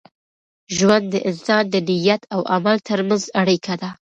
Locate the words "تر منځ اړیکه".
2.87-3.73